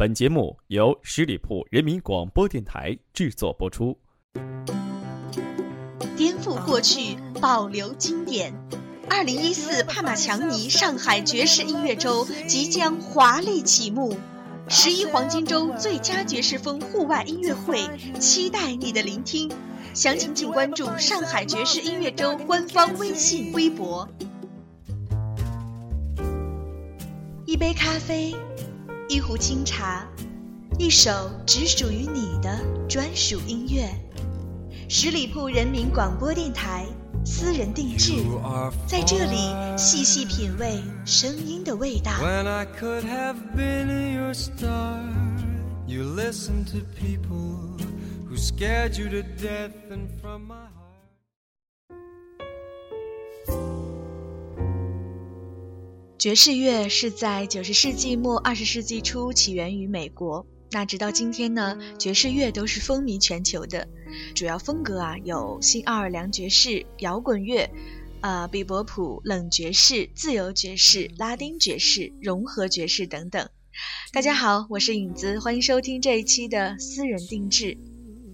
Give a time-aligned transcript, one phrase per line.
[0.00, 3.94] 本节目由十里铺人民广播电台制作播出。
[6.16, 8.50] 颠覆过去，保留经典。
[9.10, 14.16] 二零一四帕玛强尼上海爵士音乐周即将华丽启幕，
[14.70, 17.86] 十一黄金周最佳爵士风户外音乐会，
[18.18, 19.52] 期待你的聆听。
[19.92, 24.08] 详情请关注上海爵士音乐周官方微信、微博。
[27.44, 28.34] 一杯咖啡。
[29.10, 30.06] 一壶清茶，
[30.78, 31.10] 一首
[31.44, 33.88] 只属于你的专属音乐。
[34.88, 36.86] 十里铺人民广播电台
[37.24, 38.12] 私人定制，
[38.86, 42.12] 在这里细细品味声音的味道。
[56.20, 63.88] 爵士乐是在九十世纪末二十世纪初起源于美国，那直到今天呢，爵士乐都是风靡全球的。
[64.34, 67.70] 主要风格啊有新奥尔良爵士、摇滚乐、
[68.20, 73.48] 啊比伯普、冷爵士、自由爵士、拉丁爵士、融合爵士等等。
[74.12, 77.78] 大家好，我是影子，欢迎收听这一期的私人定制。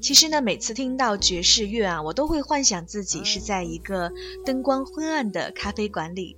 [0.00, 4.10] 其实呢，每次听到爵士乐啊，我都会幻想自己是在一个
[4.44, 6.36] 灯光昏暗的咖啡馆里。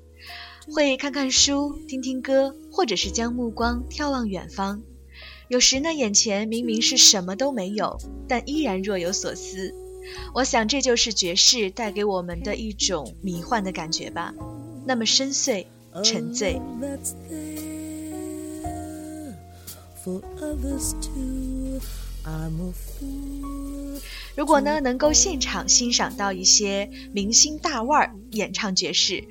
[0.70, 4.82] 会看看书，听听歌，或者是将目光眺望远方。
[5.48, 9.74] 有时呢，眼前明明是什么都没有，但依然若有所思。
[10.34, 14.34] 我想这就是爵士带给我们的一种迷幻的感觉吧，
[14.86, 15.66] 那么深邃、
[16.04, 16.60] 沉醉。
[24.36, 29.24] 如果呢，能够现场欣赏到一些明星大腕儿演唱爵士。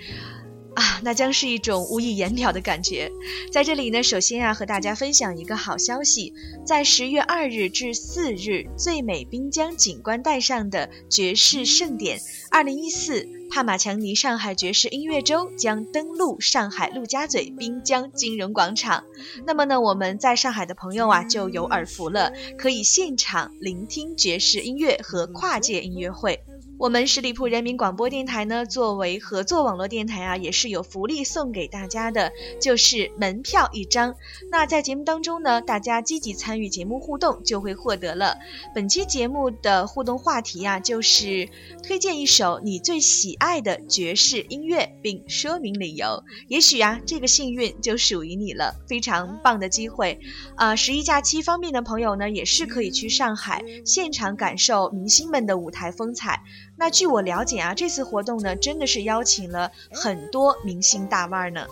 [0.78, 3.12] 啊，那将是一种无以言表的感觉。
[3.52, 6.36] 在这里呢，首先啊，和大家分享一个好消息，
[6.68, 12.20] 在十月二日至四日，最美滨江景观带上的爵士盛典
[12.52, 19.04] 二零一四帕玛强尼上海爵士音乐周将登陆上海陆家嘴滨江金融广场。
[19.48, 26.40] 那么呢，我们在上海的朋友啊，就有耳福了，可以现场聆听爵士音乐和跨界音乐会。
[26.80, 34.16] 我们十里铺人民广播电台呢，作为合作网络电台啊，也是有福利送给大家的，就是门票一张。
[34.52, 38.38] 那在节目当中呢，大家积极参与节目互动，就会获得了
[38.76, 41.50] 本期节目的互动话题啊，就是
[41.82, 46.24] 推荐一首你最喜爱的爵士音乐，并说明理由。
[46.48, 50.20] 也许啊，这个幸运就属于你了，非常棒的机会。
[50.56, 56.44] 啊，十一假期方便的朋友呢，也是可以去上海现场感受明星们的舞台风采。
[56.78, 61.66] 那据我了解啊，这次活动呢，真的是邀请了很多明星大腕呢。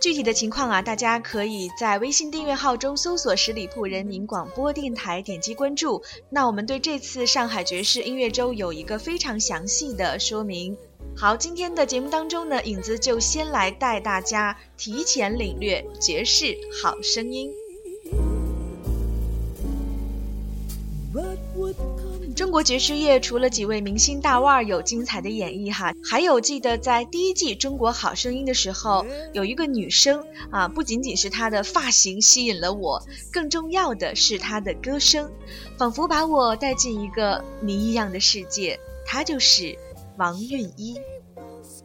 [0.00, 6.00] 具体的情况啊，大家可以在微信订阅号中搜索“十里铺人民广播电台”，点击关注。
[6.30, 10.76] 那我们对这次上海爵士音乐周有一个非常详细的说明。
[11.16, 17.50] 好，今天的节目当中呢，影子就先来带大家提前领略爵士好声音。
[22.38, 35.28] 中国爵士乐除了几位明星大腕有精彩的演绎哈，还有记得在第一季《中国好声音》的时候，有一个女生啊，不仅仅是她的发型吸引了我，更重要的是她的歌声，
[35.76, 38.78] 仿佛把我带进一个谜一样的世界。
[39.04, 39.76] 她就是
[40.16, 40.94] 王韵一。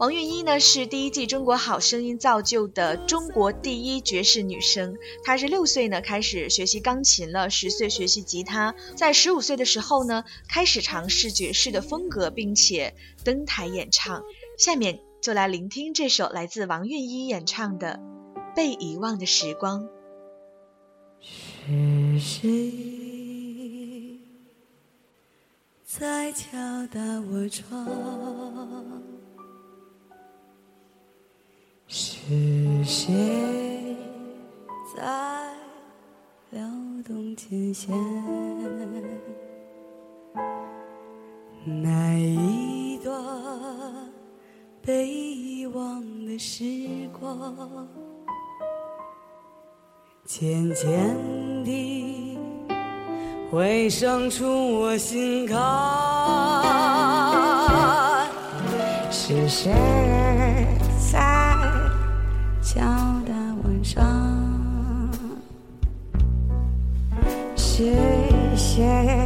[0.03, 4.97] 王韵一呢是第一季《中国好声音》造就的中国第一爵士女生。
[5.23, 12.93] 她是六岁呢开始学习钢琴了，十岁学习吉他，在十五岁的时候呢开始尝试爵士的风格，并且
[13.23, 14.25] 登台演唱。
[14.57, 18.01] 下面就来聆听这首来自王韵一演唱的
[18.53, 19.87] 《被遗忘的时光》。
[22.19, 22.73] 是谁
[25.85, 26.99] 在敲打
[27.31, 29.12] 我窗？
[31.95, 32.17] 是
[32.83, 33.13] 谁
[34.95, 35.03] 在
[36.49, 36.67] 撩
[37.05, 37.95] 动琴弦？
[41.63, 43.13] 那一段
[44.81, 46.63] 被遗忘的时
[47.19, 47.88] 光，
[50.25, 51.15] 渐渐
[51.63, 52.39] 地
[53.51, 55.59] 回声出我心坎。
[59.12, 59.71] 是谁
[67.75, 67.83] 谁
[68.55, 69.22] 谁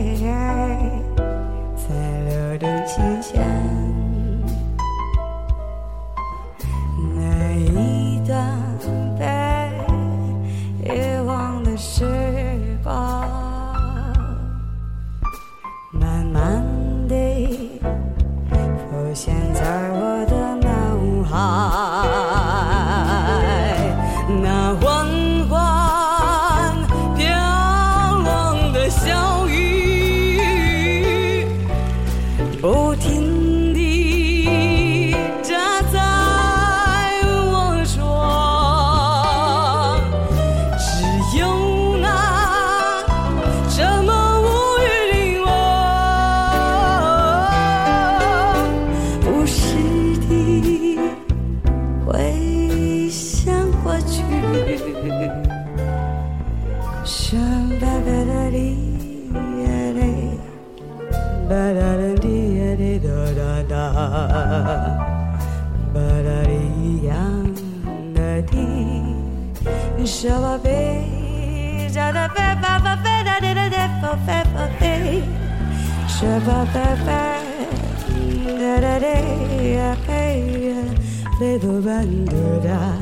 [81.39, 82.97] Little bandera,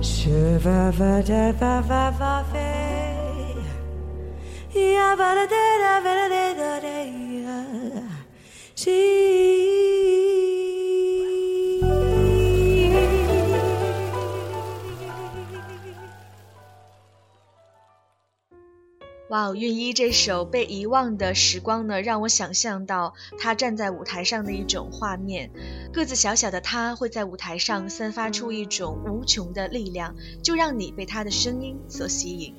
[0.00, 2.42] shiva va da va va va
[8.74, 9.61] she.
[19.32, 25.50] 哇哦，韵一这首《被遗忘的时光》呢，让我想象到他站在舞台上的一种画面。
[25.90, 32.54] 个子小小的他，会在舞台上散发出一种无穷的力量，就让你被他的声音所吸引。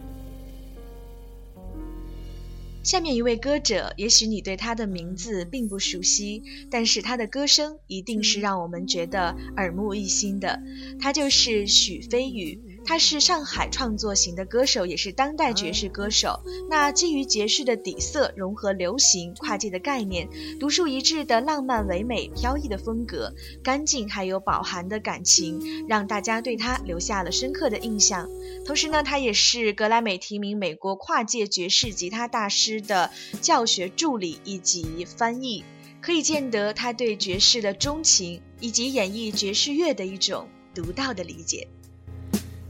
[2.81, 6.41] 下面一位歌者，也许你对他的名字并不熟悉，
[6.71, 10.59] 但是他的歌声一定是让我们觉得耳目一新的。
[10.99, 12.72] 他就是许飞宇。
[12.85, 16.41] 他是上海创作型的歌手，也是当代爵士歌手。
[16.69, 20.27] 那基于爵士的底色，融合流行跨界的概念，
[20.59, 23.33] 独树一帜的浪漫唯美、飘逸的风格，
[23.63, 28.29] 干净还有饱含的感情，让大家对他留下了深刻的印象。
[28.65, 33.09] 同时呢，他也是格莱美提名美国跨界爵士吉他大师的
[33.41, 35.63] 教学助理以及翻译，
[36.01, 41.67] 可以见得他对爵士的钟情以及演绎爵士乐的一种独到的理解。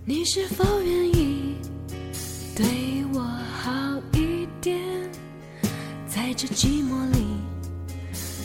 [0.06, 1.56] 你是否愿意
[2.54, 2.66] 对
[3.14, 3.72] 我好
[4.12, 4.78] 一点？
[6.08, 7.24] 在这寂寞里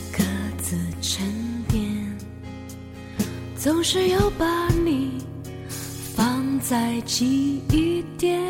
[0.09, 0.23] 各
[0.61, 1.27] 自沉
[1.67, 2.17] 淀，
[3.57, 5.11] 总是要把你
[6.15, 8.41] 放在记忆点，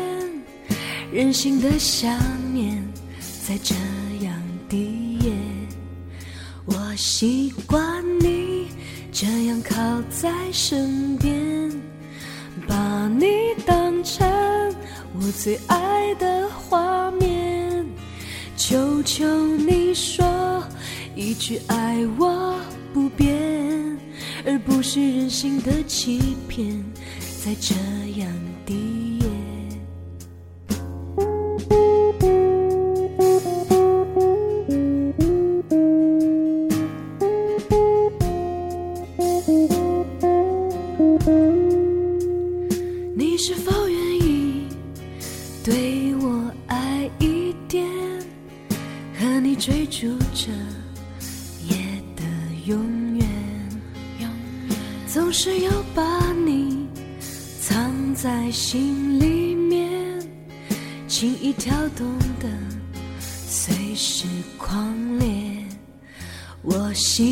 [1.12, 2.16] 任性的想
[2.54, 2.80] 念
[3.44, 3.74] 在这
[4.24, 5.36] 样低咽。
[6.64, 8.68] 我习惯你
[9.10, 11.09] 这样靠在身边。
[15.32, 17.86] 最爱的画面，
[18.56, 19.24] 求求
[19.56, 20.62] 你说
[21.14, 22.56] 一句爱我
[22.92, 23.98] 不变，
[24.44, 26.84] 而不是任性的欺骗，
[27.42, 27.74] 在这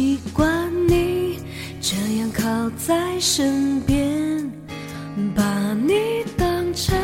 [0.08, 1.38] 习惯你
[1.82, 4.50] 这样靠在身边，
[5.36, 6.96] 把你当成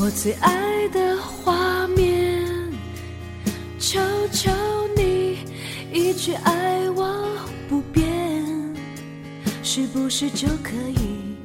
[0.00, 2.42] 我最爱的画面。
[3.78, 4.00] 求
[4.32, 4.50] 求
[4.96, 5.40] 你
[5.92, 7.36] 一句爱我
[7.68, 8.02] 不变，
[9.62, 11.36] 是不是就可以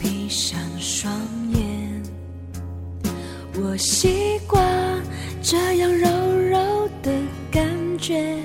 [0.00, 1.12] 闭上双
[1.52, 2.00] 眼？
[3.56, 5.02] 我习惯
[5.42, 6.08] 这样柔
[6.48, 7.10] 柔的
[7.50, 8.38] 感觉。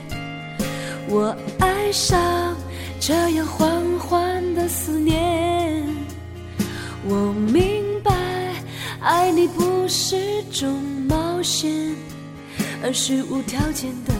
[1.11, 2.55] 我爱上
[2.99, 5.83] 这样缓缓的思念，
[7.07, 8.13] 我明白，
[8.99, 10.71] 爱你不是种
[11.07, 11.95] 冒险，
[12.83, 14.13] 而是无条件的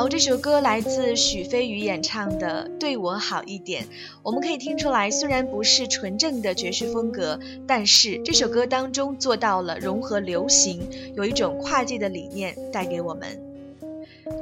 [0.00, 3.84] 好，这首歌来自许飞宇演唱的《对我好一点》。
[4.22, 13.42] 我们可以听出来，虽然不是纯正的爵士风格，但是这首歌当中做到了融合流行，有一种跨界的理念带给我们。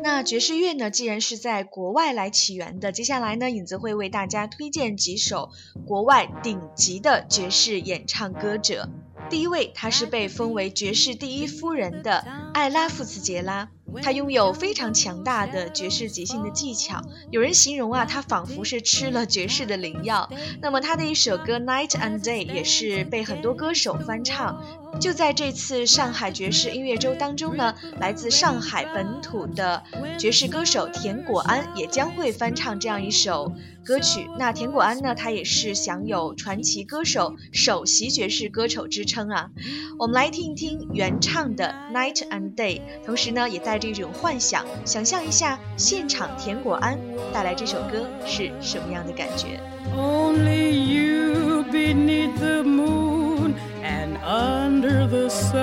[0.04, 5.50] 那爵士乐呢，既然是在国外来起源的，接下来呢，影子会为大家推荐几首
[5.84, 8.88] 国外顶级的爵士演唱歌者。
[9.28, 12.24] 第一位，她是被封为爵士第一夫人的
[12.54, 13.70] 艾拉·富茨杰拉。
[14.02, 20.28] 他拥有非常强大的爵士即兴的技巧，有人形容啊，他仿佛是吃了爵士的灵药。
[20.62, 24.62] 那么他的一首歌《Night and Day》也是被很多歌手翻唱。
[24.98, 29.82] 就在这次上海爵士音乐周当中呢，来自上海本土的
[30.18, 33.52] 爵士歌手田果安也将会翻唱这样一首
[33.84, 34.26] 歌曲。
[34.38, 39.18] 那田果安呢，他也是享有传奇歌手、首席爵士歌手之称。
[39.18, 39.50] 称啊。
[39.98, 46.98] 我们来听一听原唱的《Night and Day》，同时呢，也带着一种幻想，想象一下现场田果安
[47.32, 49.60] 带来这首歌是什么样的感觉。
[49.96, 55.58] Only you beneath the moon and under the sun,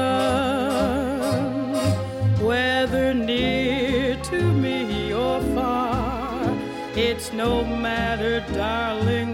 [2.41, 6.51] whether near to me or far,
[6.95, 9.25] it's no matter, darling,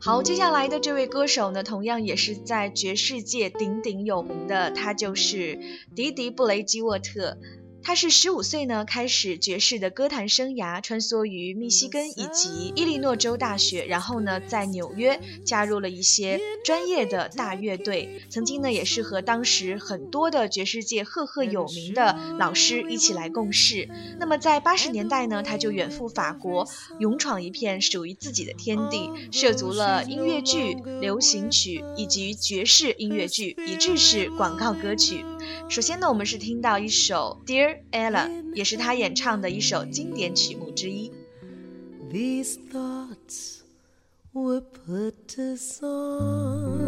[0.00, 5.58] 好，接下来的这位歌手呢，同样也是在爵士界鼎鼎有名的，他就是
[5.94, 7.36] 迪迪布雷基沃特。
[7.88, 18.20] 他是十五岁呢开始爵士的歌坛生涯，穿梭于密西根以及伊利诺州大学，然后呢在纽约加入了一些专业的大乐队。
[18.28, 23.88] 曾经呢也是和当时很多的爵士界赫赫有名的老师一起来共事。
[24.20, 26.68] 那么在八十年代呢，他就远赴法国，
[26.98, 35.24] 勇闯一片属于自己的天地，涉足了音乐剧、流行曲以及爵士音乐剧，以至是广告歌曲。
[35.69, 41.11] 首先呢，我们是听到一首《Dear Ella》，也是他演唱的一首经典曲目之一。
[42.11, 43.61] These thoughts
[44.33, 46.83] were put to song.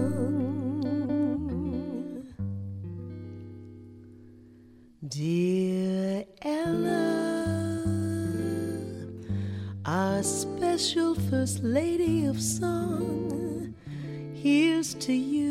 [5.02, 7.16] Dear Ella,
[9.84, 13.74] our special First Lady of Song,
[14.34, 15.49] here's to you.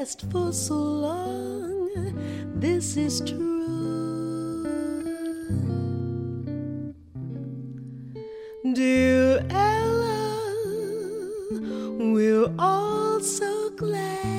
[0.00, 1.90] Best for so long.
[2.58, 4.64] This is true.
[8.72, 10.52] Dear Ella,
[12.14, 14.29] we're all so glad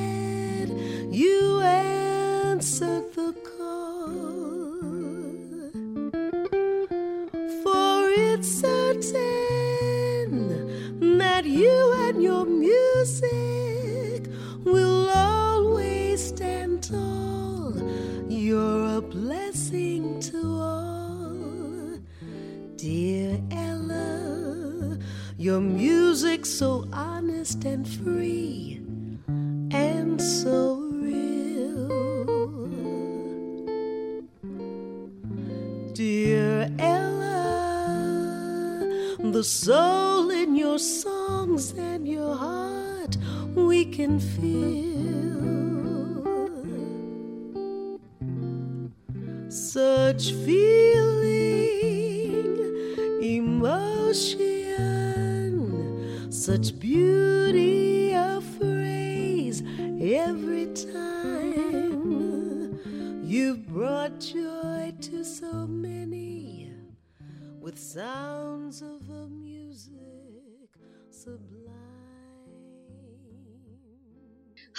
[27.65, 28.81] and free
[29.71, 31.87] and so real.
[35.93, 37.99] Dear Ella,
[39.19, 43.17] the soul in your songs and your heart
[43.55, 45.01] we can feel.
[49.49, 50.80] Such feeling,
[64.99, 66.71] to so many
[67.59, 70.69] with sounds of a music
[71.09, 71.60] sublime.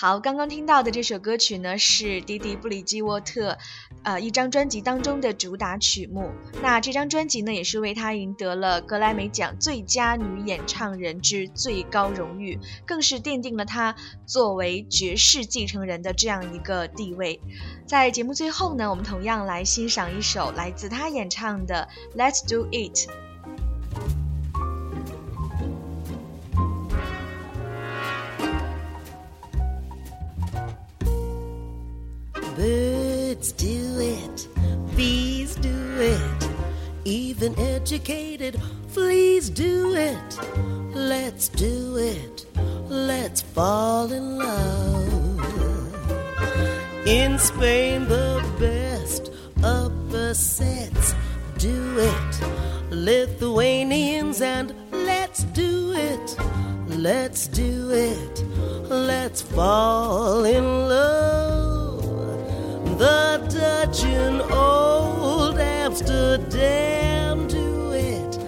[0.03, 3.57] 好，刚刚听到的这首歌曲呢，是迪迪布里基沃特，
[4.03, 6.33] 呃，一张专辑当中的主打曲目。
[6.61, 13.95] 那这张专辑呢，也是为他赢得了格莱美奖最佳女演唱人之最高荣誉，更是奠定了她
[14.27, 17.41] 作为爵士继承人的这样一个地位。
[17.87, 23.09] 在节目最后呢，我们同样来欣赏一首来自他演唱的《Let's Do It》。
[33.43, 34.49] Let's do it.
[34.93, 36.49] Please do it.
[37.05, 40.39] Even educated, please do it.
[40.95, 42.47] Let's do it.
[42.89, 45.41] Let's fall in love.
[47.05, 49.33] In Spain, the best
[49.65, 51.13] upper sets
[51.59, 52.41] do it.
[52.91, 56.37] Lithuanians and let's do it.
[56.87, 58.45] Let's do it.
[58.89, 61.73] Let's fall in love.
[63.03, 63.32] The
[63.93, 68.39] Dutch in old Amsterdam do it.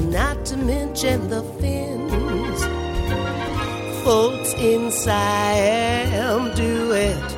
[0.00, 2.64] Not to mention the Finns.
[4.02, 7.30] Folks in Siam do it.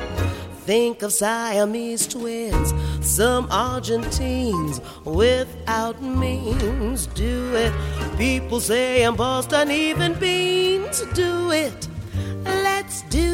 [0.65, 7.73] Think of Siamese twins, some Argentines without means do it.
[8.17, 11.87] People say I'm Boston, even beans do it.
[12.45, 13.26] Let's do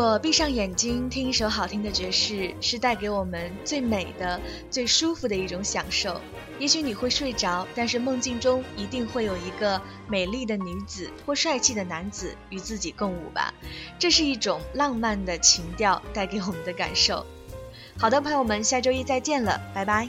[0.00, 4.40] 果闭上眼睛听一首好听的爵士，是带给我们最美的、
[4.70, 6.18] 最舒服的一种享受。
[6.58, 9.78] 也许你会睡着，但是梦境中一定会有一个
[10.08, 13.52] 美丽的女子或帅气的男子与自己共舞吧。
[13.98, 17.26] 这是一种浪漫的情调带给我们的感受。
[17.98, 20.08] 好的，朋友们，下周一再见了，拜拜。